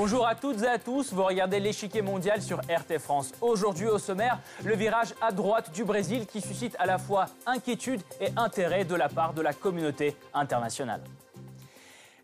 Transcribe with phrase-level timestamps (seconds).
[0.00, 3.32] Bonjour à toutes et à tous, vous regardez l'échiquier mondial sur RT France.
[3.40, 8.00] Aujourd'hui au sommaire, le virage à droite du Brésil qui suscite à la fois inquiétude
[8.20, 11.02] et intérêt de la part de la communauté internationale.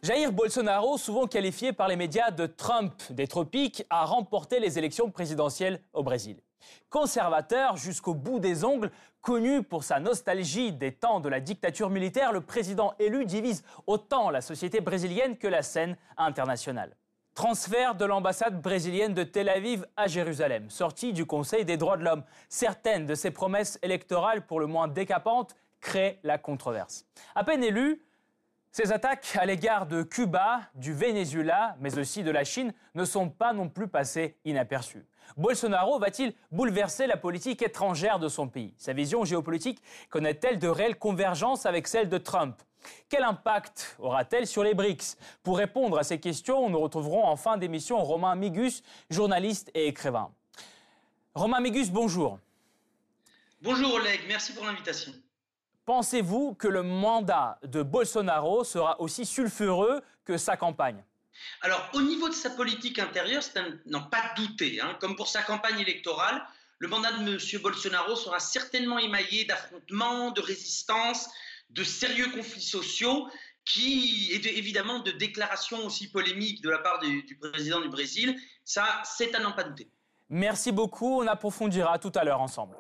[0.05, 5.11] Jair Bolsonaro, souvent qualifié par les médias de Trump des tropiques, a remporté les élections
[5.11, 6.37] présidentielles au Brésil.
[6.91, 12.31] Conservateur jusqu'au bout des ongles, connu pour sa nostalgie des temps de la dictature militaire,
[12.31, 16.95] le président élu divise autant la société brésilienne que la scène internationale.
[17.35, 22.05] Transfert de l'ambassade brésilienne de Tel Aviv à Jérusalem, sortie du Conseil des droits de
[22.05, 22.23] l'homme.
[22.49, 27.07] Certaines de ses promesses électorales, pour le moins décapantes, créent la controverse.
[27.35, 28.01] À peine élu,
[28.71, 33.29] ces attaques à l'égard de Cuba, du Venezuela, mais aussi de la Chine ne sont
[33.29, 35.05] pas non plus passées inaperçues.
[35.37, 38.75] Bolsonaro va-t-il bouleverser la politique étrangère de son pays?
[38.79, 42.63] Sa vision géopolitique connaît-elle de réelles convergences avec celle de Trump?
[43.09, 45.17] Quel impact aura-t-elle sur les BRICS?
[45.43, 50.31] Pour répondre à ces questions, nous retrouverons en fin d'émission Romain Migus, journaliste et écrivain.
[51.35, 52.39] Romain Migus, bonjour.
[53.61, 55.13] Bonjour Oleg, merci pour l'invitation.
[55.85, 61.03] Pensez-vous que le mandat de Bolsonaro sera aussi sulfureux que sa campagne?
[61.61, 64.81] Alors, au niveau de sa politique intérieure, c'est à n'en pas douter.
[64.81, 64.97] Hein.
[65.01, 66.43] Comme pour sa campagne électorale,
[66.79, 67.63] le mandat de M.
[67.63, 71.29] Bolsonaro sera certainement émaillé d'affrontements, de résistance,
[71.71, 73.29] de sérieux conflits sociaux
[73.65, 78.39] qui, et évidemment de déclarations aussi polémiques de la part du, du président du Brésil.
[78.65, 79.89] Ça, c'est à n'en pas douter.
[80.29, 81.21] Merci beaucoup.
[81.23, 82.77] On approfondira tout à l'heure ensemble.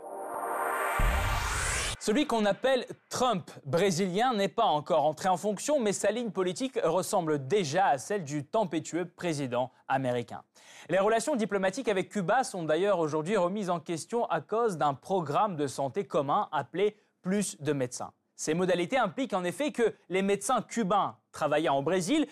[2.04, 6.78] Celui qu'on appelle Trump brésilien n'est pas encore entré en fonction, mais sa ligne politique
[6.84, 10.42] ressemble déjà à celle du tempétueux président américain.
[10.90, 15.56] Les relations diplomatiques avec Cuba sont d'ailleurs aujourd'hui remises en question à cause d'un programme
[15.56, 18.12] de santé commun appelé Plus de médecins.
[18.36, 22.26] Ces modalités impliquent en effet que les médecins cubains travaillant au Brésil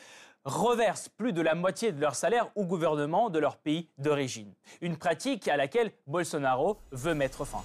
[0.44, 4.52] reversent plus de la moitié de leur salaire au gouvernement de leur pays d'origine.
[4.80, 7.62] Une pratique à laquelle Bolsonaro veut mettre fin.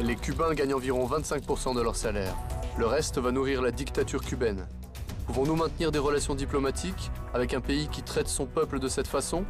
[0.00, 2.34] Les Cubains gagnent environ 25% de leur salaire.
[2.78, 4.66] Le reste va nourrir la dictature cubaine.
[5.26, 9.44] Pouvons-nous maintenir des relations diplomatiques avec un pays qui traite son peuple de cette façon?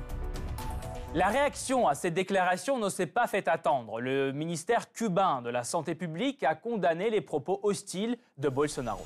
[1.14, 4.00] La réaction à cette déclaration ne s'est pas fait attendre.
[4.00, 9.04] Le ministère cubain de la Santé publique a condamné les propos hostiles de Bolsonaro.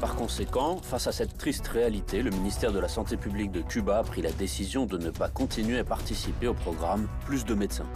[0.00, 3.98] Par conséquent, face à cette triste réalité, le ministère de la Santé publique de Cuba
[3.98, 7.88] a pris la décision de ne pas continuer à participer au programme Plus de médecins.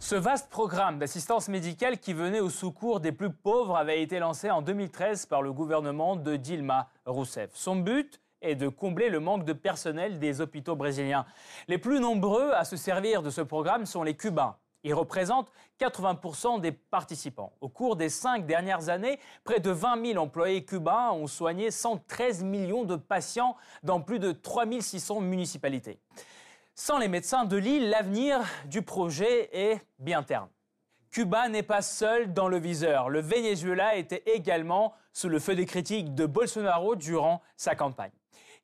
[0.00, 4.50] Ce vaste programme d'assistance médicale qui venait au secours des plus pauvres avait été lancé
[4.50, 7.52] en 2013 par le gouvernement de Dilma Rousseff.
[7.54, 11.26] Son but est de combler le manque de personnel des hôpitaux brésiliens.
[11.68, 14.56] Les plus nombreux à se servir de ce programme sont les Cubains.
[14.84, 15.50] Ils représentent
[15.80, 17.52] 80% des participants.
[17.62, 22.44] Au cours des cinq dernières années, près de 20 000 employés cubains ont soigné 113
[22.44, 25.98] millions de patients dans plus de 3 600 municipalités.
[26.74, 30.48] Sans les médecins de l'île, l'avenir du projet est bien terne.
[31.10, 33.08] Cuba n'est pas seul dans le viseur.
[33.08, 38.10] Le Venezuela était également sous le feu des critiques de Bolsonaro durant sa campagne.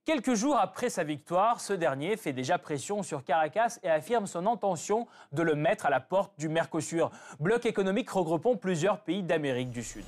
[0.06, 4.47] Quelques jours après sa victoire, ce dernier fait déjà pression sur Caracas et affirme son
[4.47, 9.71] intention de le mettre à la porte du Mercosur, bloc économique regroupant plusieurs pays d'Amérique
[9.71, 10.05] du Sud.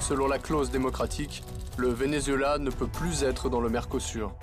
[0.00, 1.44] Selon la clause démocratique,
[1.78, 4.34] le Venezuela ne peut plus être dans le Mercosur.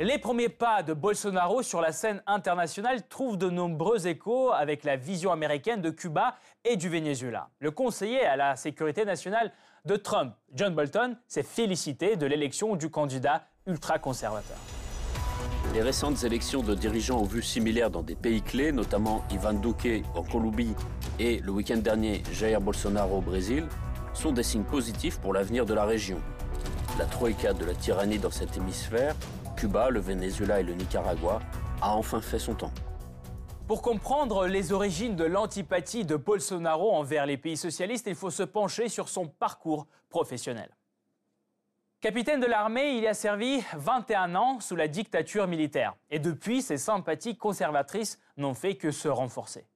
[0.00, 4.96] Les premiers pas de Bolsonaro sur la scène internationale trouvent de nombreux échos avec la
[4.96, 7.50] vision américaine de Cuba et du Venezuela.
[7.60, 9.52] Le conseiller à la sécurité nationale
[9.84, 14.56] de Trump, John Bolton, s'est félicité de l'élection du candidat ultra-conservateur.
[15.72, 20.04] Les récentes élections de dirigeants ont vu similaires dans des pays clés, notamment Ivan Duque
[20.14, 20.74] en Colombie
[21.18, 23.66] et le week-end dernier Jair Bolsonaro au Brésil,
[24.12, 26.20] sont des signes positifs pour l'avenir de la région.
[26.98, 29.14] La troïka de la tyrannie dans cet hémisphère
[29.56, 31.40] Cuba, le Venezuela et le Nicaragua,
[31.82, 32.72] a enfin fait son temps.
[33.70, 38.42] Pour comprendre les origines de l'antipathie de Bolsonaro envers les pays socialistes, il faut se
[38.42, 40.76] pencher sur son parcours professionnel.
[42.00, 45.94] Capitaine de l'armée, il a servi 21 ans sous la dictature militaire.
[46.10, 49.68] Et depuis, ses sympathies conservatrices n'ont fait que se renforcer.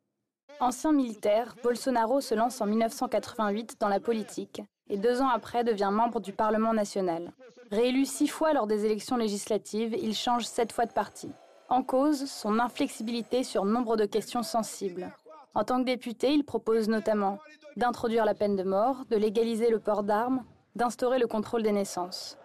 [0.58, 5.90] Ancien militaire, Bolsonaro se lance en 1988 dans la politique et deux ans après devient
[5.92, 7.32] membre du Parlement national.
[7.70, 11.30] Réélu six fois lors des élections législatives, il change sept fois de parti.
[11.74, 15.10] En cause, son inflexibilité sur nombre de questions sensibles.
[15.56, 17.40] En tant que député, il propose notamment
[17.76, 20.44] d'introduire la peine de mort, de légaliser le port d'armes,
[20.76, 22.38] d'instaurer le contrôle des naissances.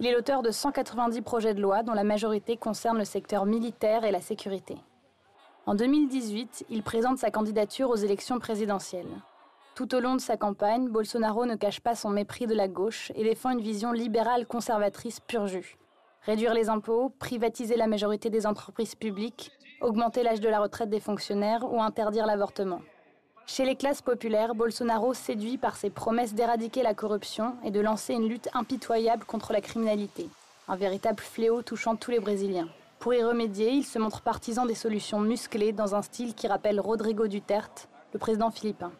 [0.00, 4.04] Il est l'auteur de 190 projets de loi dont la majorité concerne le secteur militaire
[4.04, 4.76] et la sécurité.
[5.64, 9.22] En 2018, il présente sa candidature aux élections présidentielles.
[9.76, 13.12] Tout au long de sa campagne, Bolsonaro ne cache pas son mépris de la gauche
[13.14, 15.46] et défend une vision libérale conservatrice pur.
[16.26, 19.50] Réduire les impôts, privatiser la majorité des entreprises publiques,
[19.80, 22.82] augmenter l'âge de la retraite des fonctionnaires ou interdire l'avortement.
[23.46, 28.12] Chez les classes populaires, Bolsonaro séduit par ses promesses d'éradiquer la corruption et de lancer
[28.12, 30.28] une lutte impitoyable contre la criminalité,
[30.68, 32.68] un véritable fléau touchant tous les Brésiliens.
[32.98, 36.80] Pour y remédier, il se montre partisan des solutions musclées dans un style qui rappelle
[36.80, 38.92] Rodrigo Duterte, le président philippin.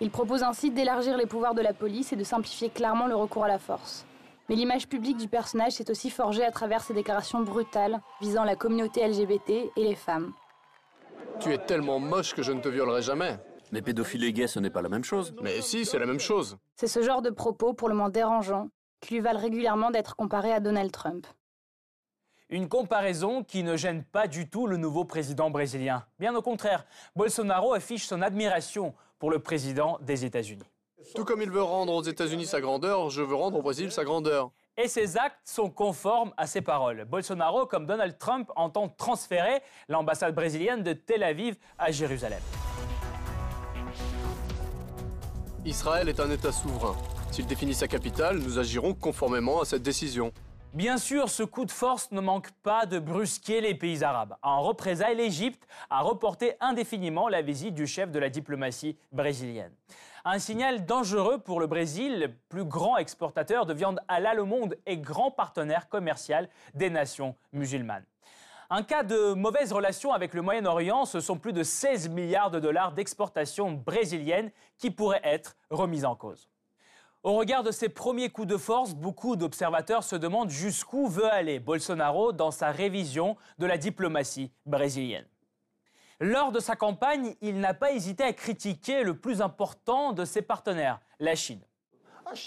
[0.00, 3.44] Il propose ainsi d'élargir les pouvoirs de la police et de simplifier clairement le recours
[3.44, 4.04] à la force.
[4.48, 8.54] Mais l'image publique du personnage s'est aussi forgée à travers ses déclarations brutales visant la
[8.54, 10.32] communauté LGBT et les femmes.
[11.40, 13.38] Tu es tellement moche que je ne te violerai jamais.
[13.72, 15.34] Mais pédophile et gay, ce n'est pas la même chose.
[15.42, 16.56] Mais si, c'est la même chose.
[16.76, 18.68] C'est ce genre de propos, pour le moins dérangeants,
[19.00, 21.26] qui lui valent régulièrement d'être comparé à Donald Trump.
[22.48, 26.06] Une comparaison qui ne gêne pas du tout le nouveau président brésilien.
[26.20, 30.70] Bien au contraire, Bolsonaro affiche son admiration pour le président des États-Unis.
[31.14, 34.04] Tout comme il veut rendre aux États-Unis sa grandeur, je veux rendre au Brésil sa
[34.04, 34.50] grandeur.
[34.76, 37.04] Et ses actes sont conformes à ses paroles.
[37.04, 42.40] Bolsonaro, comme Donald Trump, entend transférer l'ambassade brésilienne de Tel Aviv à Jérusalem.
[45.64, 46.94] Israël est un État souverain.
[47.30, 50.32] S'il définit sa capitale, nous agirons conformément à cette décision.
[50.76, 54.36] Bien sûr, ce coup de force ne manque pas de brusquer les pays arabes.
[54.42, 59.72] En représailles, l'Égypte a reporté indéfiniment la visite du chef de la diplomatie brésilienne.
[60.26, 64.98] Un signal dangereux pour le Brésil, plus grand exportateur de viande halal au monde et
[64.98, 68.04] grand partenaire commercial des nations musulmanes.
[68.68, 72.60] Un cas de mauvaise relation avec le Moyen-Orient, ce sont plus de 16 milliards de
[72.60, 76.50] dollars d'exportation brésilienne qui pourraient être remis en cause.
[77.26, 81.58] Au regard de ses premiers coups de force, beaucoup d'observateurs se demandent jusqu'où veut aller
[81.58, 85.26] Bolsonaro dans sa révision de la diplomatie brésilienne.
[86.20, 90.40] Lors de sa campagne, il n'a pas hésité à critiquer le plus important de ses
[90.40, 91.62] partenaires, la Chine.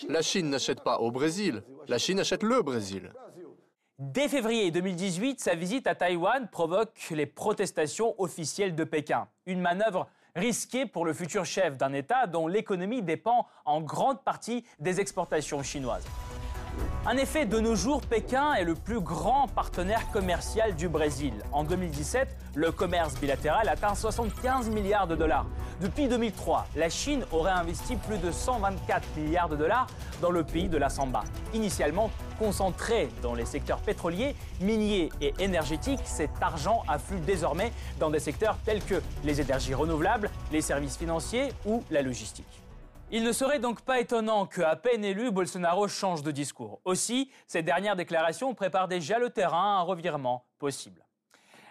[0.08, 3.12] La Chine n'achète pas au Brésil, la Chine achète le Brésil.
[3.98, 9.28] Dès février 2018, sa visite à Taïwan provoque les protestations officielles de Pékin.
[9.46, 14.66] Une manœuvre risquée pour le futur chef d'un État dont l'économie dépend en grande partie
[14.80, 16.06] des exportations chinoises.
[17.06, 21.34] En effet, de nos jours, Pékin est le plus grand partenaire commercial du Brésil.
[21.54, 25.46] En 2017, le commerce bilatéral atteint 75 milliards de dollars.
[25.80, 29.88] Depuis 2003, la Chine aurait investi plus de 124 milliards de dollars
[30.22, 31.24] dans le pays de la Samba.
[31.54, 38.20] Initialement concentré dans les secteurs pétroliers, miniers et énergétiques, cet argent afflue désormais dans des
[38.20, 42.62] secteurs tels que les énergies renouvelables, les services financiers ou la logistique.
[43.12, 46.80] Il ne serait donc pas étonnant qu'à peine élu, Bolsonaro change de discours.
[46.86, 51.04] Aussi, ces dernières déclarations préparent déjà le terrain à un revirement possible.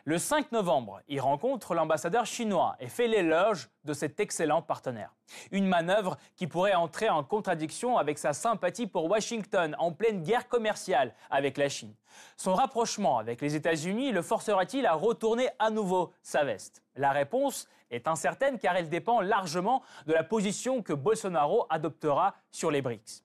[0.04, 5.14] Le 5 novembre, il rencontre l'ambassadeur chinois et fait l'éloge de cet excellent partenaire.
[5.52, 10.48] Une manœuvre qui pourrait entrer en contradiction avec sa sympathie pour Washington en pleine guerre
[10.48, 11.94] commerciale avec la Chine.
[12.36, 16.82] Son rapprochement avec les États-Unis le forcera-t-il à retourner à nouveau sa veste?
[16.96, 22.70] La réponse est incertaine car elle dépend largement de la position que Bolsonaro adoptera sur
[22.70, 23.24] les BRICS.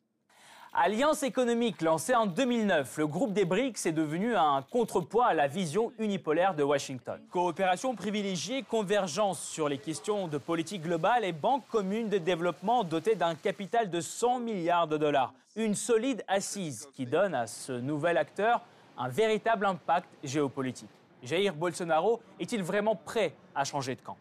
[0.75, 5.45] Alliance économique lancée en 2009, le groupe des BRICS est devenu un contrepoids à la
[5.45, 7.21] vision unipolaire de Washington.
[7.29, 13.13] Coopération privilégiée, convergence sur les questions de politique globale et banque commune de développement dotée
[13.13, 15.35] d'un capital de 100 milliards de dollars.
[15.55, 18.61] Une solide assise qui donne à ce nouvel acteur
[18.97, 20.89] un véritable impact géopolitique.
[21.21, 24.17] Jair Bolsonaro est-il vraiment prêt à changer de camp?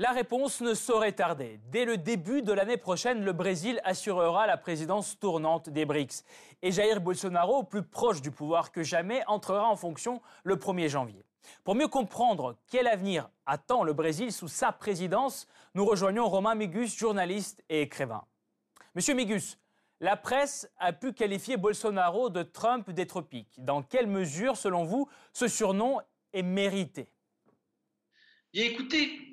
[0.00, 1.60] La réponse ne saurait tarder.
[1.70, 6.24] Dès le début de l'année prochaine, le Brésil assurera la présidence tournante des BRICS.
[6.62, 11.22] Et Jair Bolsonaro, plus proche du pouvoir que jamais, entrera en fonction le 1er janvier.
[11.64, 16.96] Pour mieux comprendre quel avenir attend le Brésil sous sa présidence, nous rejoignons Romain Migus,
[16.96, 18.24] journaliste et écrivain.
[18.94, 19.58] Monsieur Migus,
[20.00, 23.52] la presse a pu qualifier Bolsonaro de Trump des tropiques.
[23.58, 26.00] Dans quelle mesure, selon vous, ce surnom
[26.32, 27.12] est mérité?
[28.54, 29.29] Écoutez,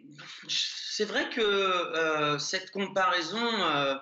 [0.48, 3.96] c'est vrai que euh, cette comparaison euh,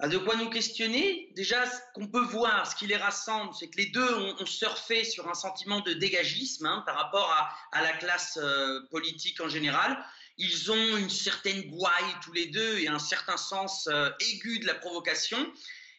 [0.00, 1.30] a de quoi nous questionner.
[1.36, 5.04] Déjà, ce qu'on peut voir, ce qui les rassemble, c'est que les deux ont, surfé
[5.04, 7.32] sur un sentiment de dégagisme hein, par rapport
[7.72, 9.96] à, la classe euh, politique en général.
[10.38, 14.74] Ils ont une certaine gouaille tous les deux et un certain sens aigu de la
[14.74, 15.38] provocation.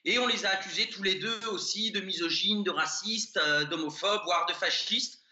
[0.04, 4.46] Et on les a accusés tous les deux aussi de misogynes, de racistes, d'homophobes, voire
[4.48, 5.25] de fascistes.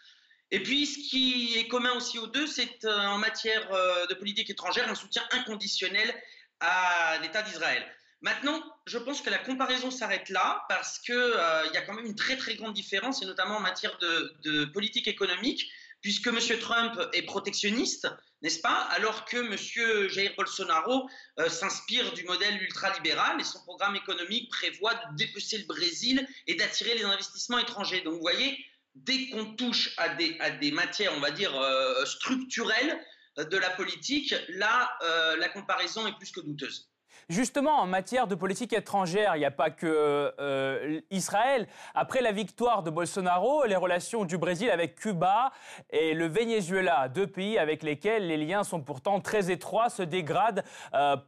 [0.50, 4.14] Et puis, ce qui est commun aussi aux deux, c'est euh, en matière euh, de
[4.14, 6.14] politique étrangère un soutien inconditionnel
[6.60, 7.84] à l'État d'Israël.
[8.20, 12.06] Maintenant, je pense que la comparaison s'arrête là parce qu'il euh, y a quand même
[12.06, 15.68] une très très grande différence, et notamment en matière de, politique économique,
[16.00, 16.38] puisque M.
[16.60, 18.06] Trump est protectionniste,
[18.42, 20.08] n'est-ce pas Alors que M.
[20.08, 21.08] Jair Bolsonaro
[21.48, 26.94] s'inspire du modèle ultralibéral et son programme économique prévoit de dépecer le Brésil et d'attirer
[26.94, 28.02] les investissements étrangers.
[28.02, 28.62] Donc vous voyez,
[28.94, 32.98] dès qu'on touche à des, matières, on va dire, euh, structurelles
[33.36, 36.90] de la politique, là, euh, la comparaison est plus que douteuse.
[37.28, 41.66] Justement, en matière de politique étrangère, il n'y a pas que euh, Israël.
[41.94, 45.50] Après la victoire de Bolsonaro, les relations du Brésil avec Cuba
[45.90, 50.64] et le Venezuela, deux pays avec lesquels les liens sont pourtant très étroits, se dégradent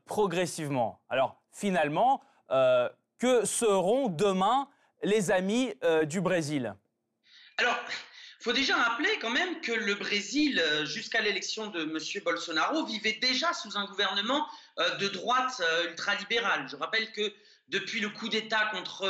[0.05, 1.01] progressivement.
[1.09, 2.21] Alors, finalement,
[2.51, 4.69] que seront demain
[5.03, 5.73] les amis
[6.05, 6.75] du Brésil?
[7.59, 7.79] Alors,
[8.41, 12.23] faut déjà rappeler quand même que le Brésil, euh, jusqu'à l'élection de M.
[12.23, 14.47] Bolsonaro, vivait déjà sous un gouvernement
[14.79, 16.69] euh, de droite euh, ultralibérale.
[16.71, 17.33] Je rappelle que
[17.69, 19.09] depuis le coup d'État contre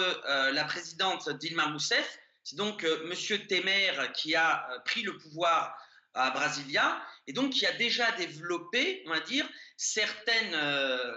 [0.53, 3.13] la présidente Dilma Rousseff, c'est donc M.
[3.47, 5.77] Temer qui a pris le pouvoir
[6.15, 10.59] à Brasilia et donc qui a déjà développé, on va dire, certaines,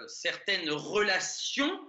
[0.10, 1.80] certaines relations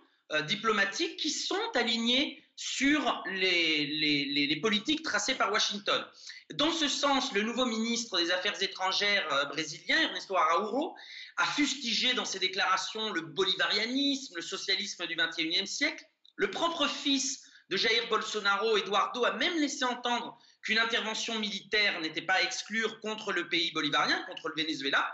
[0.46, 6.04] diplomatiques qui sont alignées sur les, politiques tracées par Washington.
[6.52, 10.94] Dans ce sens, le nouveau ministre des Affaires étrangères euh, brésilien, Ernesto Araújo,
[11.38, 16.04] a fustigé dans ses déclarations le bolivarianisme, le socialisme du XXIe siècle.
[16.36, 22.20] Le propre fils de Jair Bolsonaro, Eduardo, a même laissé entendre qu'une intervention militaire n'était
[22.20, 25.10] pas à exclure contre le pays bolivarien, contre le Venezuela.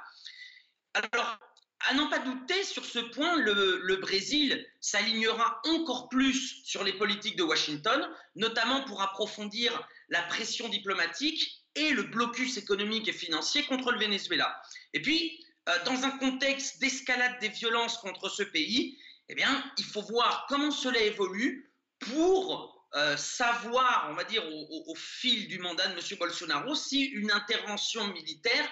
[0.94, 1.38] Alors,
[1.80, 7.36] à n'en pas douter, sur ce point, le, Brésil s'alignera encore plus sur les politiques
[7.36, 13.92] de Washington, notamment pour approfondir la pression diplomatique et le blocus économique et financier contre
[13.92, 14.60] le Venezuela.
[14.94, 19.84] Et puis, euh, dans un contexte d'escalade des violences contre ce pays, eh bien, il
[19.84, 25.58] faut voir comment cela évolue pour euh, savoir, on va dire, au, au, fil du
[25.58, 26.18] mandat de M.
[26.18, 28.68] Bolsonaro, si une intervention militaire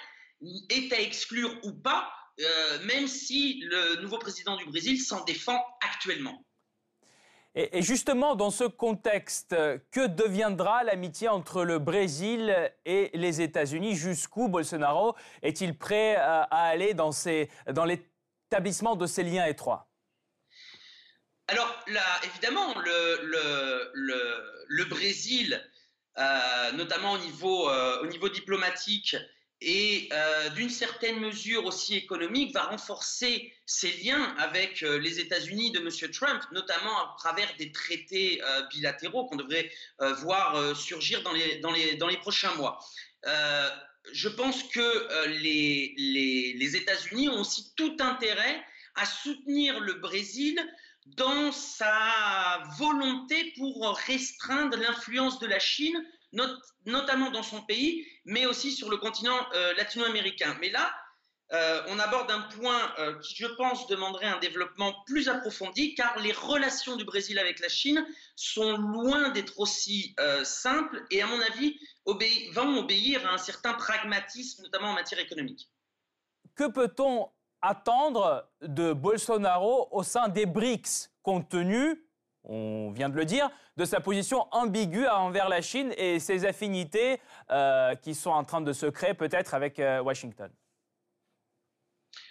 [0.71, 2.11] est à exclure ou pas
[2.41, 6.45] euh, même si le nouveau président du Brésil s'en défend actuellement.
[7.57, 9.55] Et, justement, dans ce contexte,
[9.93, 12.53] que deviendra l'amitié entre le Brésil
[12.85, 13.95] et les États-Unis?
[13.95, 17.11] Jusqu'où Bolsonaro est-il prêt à, aller dans,
[17.69, 19.89] dans l'établissement de ces liens étroits?
[21.47, 23.93] Alors, là, évidemment, le,
[24.69, 25.63] le, Brésil,
[26.19, 29.17] euh, notamment au niveau, euh, au niveau diplomatique,
[29.65, 35.73] et euh, d'une certaine mesure aussi économique, va renforcer ses liens avec euh, les États-Unis
[35.73, 36.11] de M.
[36.11, 39.71] Trump, notamment à travers des traités euh, bilatéraux qu'on devrait
[40.19, 42.79] voir surgir dans les, prochains mois.
[44.13, 48.63] je pense que les, les États-Unis ont aussi tout intérêt
[48.97, 50.61] à soutenir le Brésil
[51.07, 56.05] dans sa volonté pour restreindre l'influence de la Chine
[56.87, 60.57] notamment dans son pays, mais aussi sur le continent euh, latino-américain.
[60.61, 60.93] Mais là,
[61.53, 66.19] euh, on aborde un point euh, qui, je pense, demanderait un développement plus approfondi, car
[66.19, 71.41] les relations du Brésil avec la Chine sont loin d'être aussi simples et, à mon
[71.41, 71.79] avis,
[72.53, 75.71] vont obéir à un certain pragmatisme, notamment en matière économique.
[76.57, 82.04] Que peut-on attendre de Bolsonaro au sein des BRICS, compte tenu
[82.45, 87.21] on vient de le dire, de sa position ambiguë envers la Chine et ses affinités
[87.51, 90.51] euh, qui sont en train de se créer peut-être avec euh, Washington.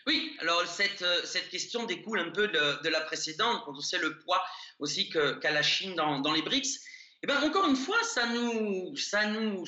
[0.05, 3.99] Oui, alors cette, euh, cette, question découle un peu de, la précédente, quand on sait
[3.99, 4.43] le poids
[4.79, 6.75] aussi qu'a la Chine dans, les BRICS.
[6.75, 6.79] Et
[7.23, 9.65] eh bien encore une fois, ça nous, ça nous,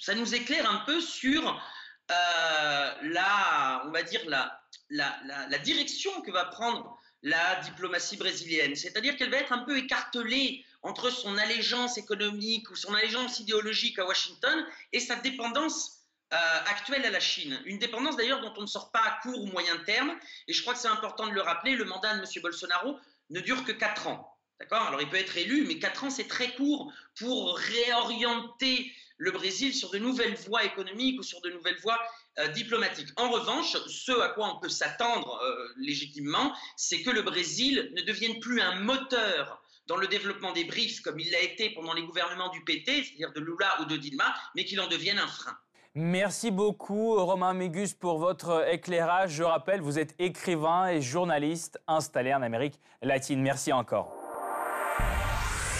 [0.00, 1.62] ça nous éclaire un peu sur
[2.08, 5.16] la, on va dire la, la,
[5.48, 8.76] la, direction que va prendre la diplomatie brésilienne.
[8.76, 13.98] C'est-à-dire qu'elle va être un peu écartelée entre son allégeance économique ou son allégeance idéologique
[13.98, 15.98] à Washington et sa dépendance
[16.32, 17.60] euh, actuelle à la Chine.
[17.64, 20.14] Une dépendance d'ailleurs dont on ne sort pas à court ou moyen terme.
[20.46, 22.42] Et je crois que c'est important de le rappeler, le mandat de M.
[22.42, 22.98] Bolsonaro
[23.30, 24.36] ne dure que 4 ans.
[24.60, 24.82] D'accord?
[24.82, 29.74] Alors il peut être élu, mais 4 ans c'est très court pour réorienter le Brésil
[29.74, 31.98] sur de nouvelles voies économiques ou sur de nouvelles voies
[32.38, 33.08] euh, diplomatiques.
[33.16, 38.02] En revanche, ce à quoi on peut s'attendre euh, légitimement, c'est que le Brésil ne
[38.02, 42.02] devienne plus un moteur dans le développement des BRICS comme il l'a été pendant les
[42.02, 45.56] gouvernements du PT, c'est-à-dire de Lula ou de Dilma, mais qu'il en devienne un frein.
[45.94, 49.32] Merci beaucoup Romain Mégus pour votre éclairage.
[49.32, 53.40] Je rappelle, vous êtes écrivain et journaliste installé en Amérique latine.
[53.40, 54.17] Merci encore.